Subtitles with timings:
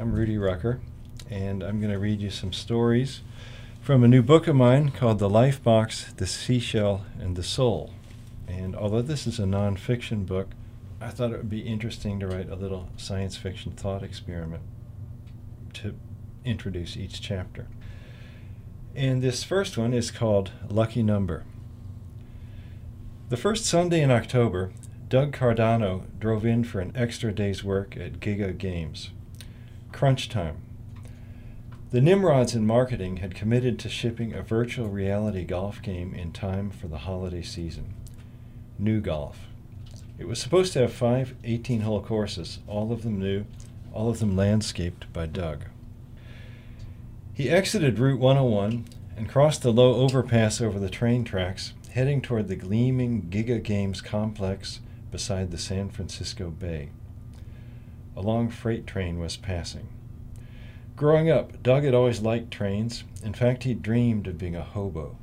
[0.00, 0.80] I'm Rudy Rucker,
[1.28, 3.20] and I'm going to read you some stories
[3.82, 7.92] from a new book of mine called The Lifebox, The Seashell, and the Soul.
[8.48, 10.52] And although this is a nonfiction book,
[11.02, 14.62] I thought it would be interesting to write a little science fiction thought experiment
[15.74, 15.94] to
[16.46, 17.66] introduce each chapter.
[18.96, 21.44] And this first one is called Lucky Number.
[23.28, 24.72] The first Sunday in October,
[25.10, 29.10] Doug Cardano drove in for an extra day's work at Giga Games.
[29.92, 30.62] Crunch time.
[31.90, 36.70] The Nimrods in marketing had committed to shipping a virtual reality golf game in time
[36.70, 37.94] for the holiday season.
[38.78, 39.40] New Golf.
[40.18, 43.44] It was supposed to have five 18 hole courses, all of them new,
[43.92, 45.64] all of them landscaped by Doug.
[47.34, 48.84] He exited Route 101
[49.16, 54.00] and crossed the low overpass over the train tracks, heading toward the gleaming Giga Games
[54.00, 54.80] complex
[55.10, 56.90] beside the San Francisco Bay.
[58.20, 59.88] A long freight train was passing.
[60.94, 63.02] Growing up, Doug had always liked trains.
[63.24, 65.16] In fact, he dreamed of being a hobo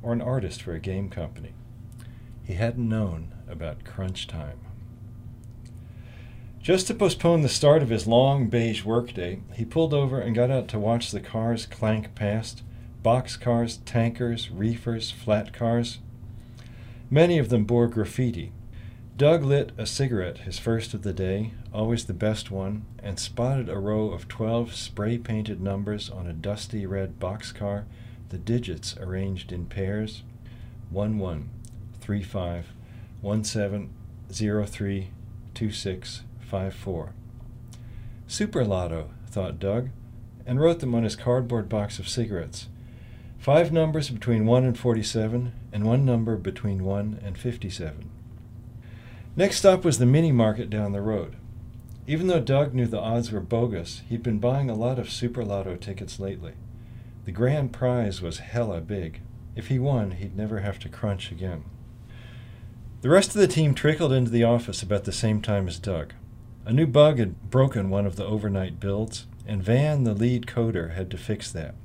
[0.00, 1.52] or an artist for a game company.
[2.42, 4.60] He hadn't known about crunch time.
[6.62, 10.50] Just to postpone the start of his long beige workday, he pulled over and got
[10.50, 12.62] out to watch the cars clank past
[13.04, 15.98] boxcars, tankers, reefers, flat cars.
[17.10, 18.52] Many of them bore graffiti
[19.18, 23.68] Doug lit a cigarette, his first of the day, always the best one, and spotted
[23.68, 27.82] a row of twelve spray painted numbers on a dusty red boxcar,
[28.28, 30.22] the digits arranged in pairs
[30.90, 31.50] 1 1
[32.00, 32.66] 3 5
[33.20, 33.90] 1 7
[34.30, 35.10] 0 3
[35.52, 37.12] 2 6 5 4.
[38.28, 39.88] Super Lotto, thought Doug,
[40.46, 42.68] and wrote them on his cardboard box of cigarettes.
[43.36, 48.10] Five numbers between 1 and 47, and one number between 1 and 57.
[49.38, 51.36] Next stop was the mini market down the road.
[52.08, 55.44] Even though Doug knew the odds were bogus, he'd been buying a lot of Super
[55.44, 56.54] Lotto tickets lately.
[57.24, 59.20] The grand prize was hella big.
[59.54, 61.62] If he won, he'd never have to crunch again.
[63.02, 66.14] The rest of the team trickled into the office about the same time as Doug.
[66.66, 70.96] A new bug had broken one of the overnight builds, and Van, the lead coder,
[70.96, 71.76] had to fix that.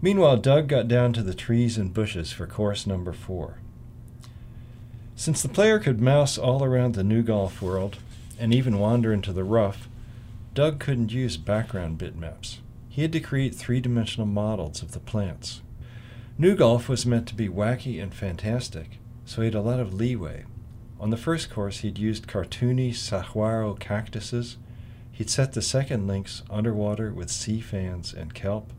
[0.00, 3.58] Meanwhile, Doug got down to the trees and bushes for course number four.
[5.16, 7.98] Since the player could mouse all around the new golf world,
[8.38, 9.88] and even wander into the rough,
[10.54, 12.58] Doug couldn't use background bitmaps.
[12.88, 15.62] He had to create three dimensional models of the plants.
[16.36, 19.94] New Golf was meant to be wacky and fantastic, so he had a lot of
[19.94, 20.44] leeway.
[20.98, 24.56] On the first course, he'd used cartoony saguaro cactuses.
[25.12, 28.72] He'd set the second links underwater with sea fans and kelp.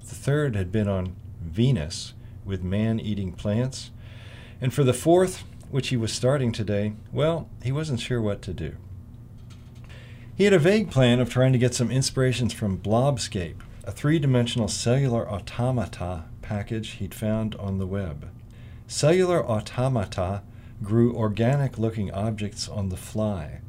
[0.00, 3.90] The third had been on Venus with man eating plants.
[4.60, 8.52] And for the fourth, which he was starting today, well, he wasn't sure what to
[8.52, 8.76] do.
[10.36, 14.18] He had a vague plan of trying to get some inspirations from Blobscape, a three
[14.18, 18.28] dimensional cellular automata package he'd found on the web.
[18.86, 20.42] Cellular automata
[20.82, 23.60] grew organic looking objects on the fly.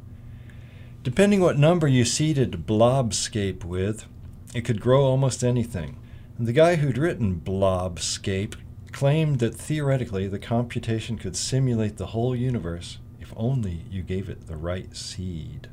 [1.04, 4.06] Depending what number you seeded Blobscape with,
[4.54, 5.98] it could grow almost anything.
[6.38, 8.56] The guy who'd written Blobscape
[8.94, 14.48] claimed that theoretically the computation could simulate the whole universe if only you gave it
[14.48, 15.68] the right seed.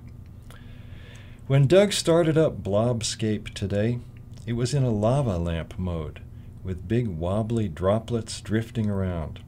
[1.47, 3.99] When Doug started up Blobscape today,
[4.47, 6.21] it was in a lava lamp mode,
[6.63, 9.41] with big wobbly droplets drifting around.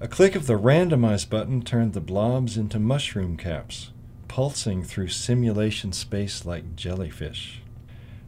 [0.00, 3.90] A click of the randomize button turned the blobs into mushroom caps,
[4.28, 7.62] pulsing through simulation space like jellyfish.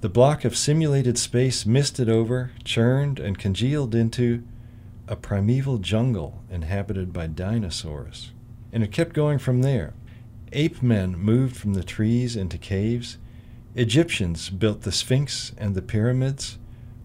[0.00, 4.42] The block of simulated space misted over, churned, and congealed into
[5.06, 8.32] a primeval jungle inhabited by dinosaurs.
[8.72, 9.92] And it kept going from there.
[10.52, 13.18] Ape men moved from the trees into caves.
[13.74, 16.56] Egyptians built the Sphinx and the pyramids.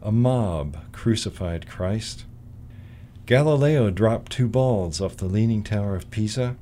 [0.06, 2.25] A mob crucified Christ.
[3.25, 6.57] Galileo dropped two balls off the Leaning Tower of Pisa.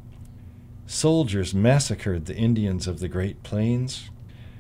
[0.88, 4.10] Soldiers massacred the Indians of the Great Plains.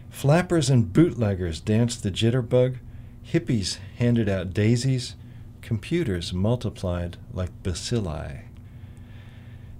[0.09, 2.79] Flappers and bootleggers danced the jitterbug,
[3.25, 5.15] hippies handed out daisies,
[5.61, 8.41] computers multiplied like bacilli.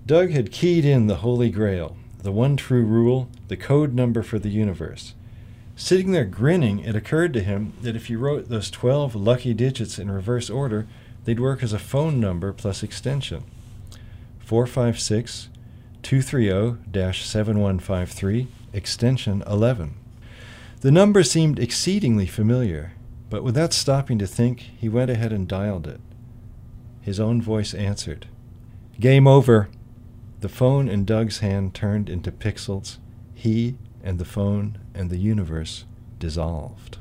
[0.06, 4.40] Doug had keyed in the Holy Grail, the one true rule, the code number for
[4.40, 5.14] the universe.
[5.76, 9.98] Sitting there grinning, it occurred to him that if he wrote those 12 lucky digits
[9.98, 10.88] in reverse order,
[11.26, 13.44] they'd work as a phone number plus extension.
[14.40, 15.50] 456
[16.04, 19.96] 230 7153, extension 11.
[20.82, 22.94] The number seemed exceedingly familiar,
[23.30, 26.02] but without stopping to think, he went ahead and dialed it.
[27.02, 28.28] His own voice answered.
[29.00, 29.70] Game over.
[30.42, 32.98] The phone in Doug's hand turned into pixels.
[33.34, 35.86] He and the phone and the universe
[36.20, 36.98] dissolved.